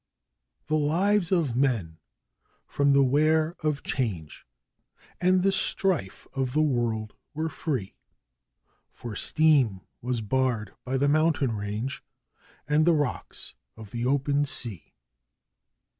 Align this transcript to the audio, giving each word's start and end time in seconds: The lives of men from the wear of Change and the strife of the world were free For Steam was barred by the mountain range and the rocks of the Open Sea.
The 0.65 0.77
lives 0.79 1.31
of 1.31 1.55
men 1.55 1.99
from 2.65 2.93
the 2.93 3.03
wear 3.03 3.55
of 3.59 3.83
Change 3.83 4.47
and 5.21 5.43
the 5.43 5.51
strife 5.51 6.25
of 6.33 6.53
the 6.53 6.61
world 6.63 7.13
were 7.35 7.49
free 7.49 7.93
For 8.91 9.15
Steam 9.15 9.81
was 10.01 10.21
barred 10.21 10.73
by 10.85 10.97
the 10.97 11.07
mountain 11.07 11.51
range 11.51 12.03
and 12.67 12.83
the 12.87 12.93
rocks 12.95 13.53
of 13.77 13.91
the 13.91 14.07
Open 14.07 14.43
Sea. 14.43 14.95